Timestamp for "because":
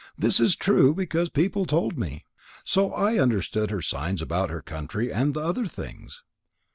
0.95-1.29